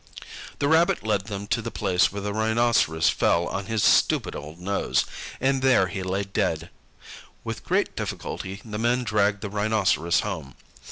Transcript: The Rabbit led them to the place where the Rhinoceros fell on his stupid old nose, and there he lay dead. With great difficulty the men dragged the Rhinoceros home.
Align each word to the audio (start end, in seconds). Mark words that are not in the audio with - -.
The 0.57 0.67
Rabbit 0.67 1.05
led 1.05 1.25
them 1.25 1.45
to 1.49 1.61
the 1.61 1.69
place 1.69 2.11
where 2.11 2.23
the 2.23 2.33
Rhinoceros 2.33 3.07
fell 3.09 3.45
on 3.45 3.67
his 3.67 3.83
stupid 3.83 4.35
old 4.35 4.57
nose, 4.59 5.05
and 5.39 5.61
there 5.61 5.89
he 5.89 6.01
lay 6.01 6.23
dead. 6.23 6.71
With 7.43 7.63
great 7.63 7.95
difficulty 7.95 8.63
the 8.65 8.79
men 8.79 9.03
dragged 9.03 9.41
the 9.41 9.49
Rhinoceros 9.51 10.21
home. 10.21 10.55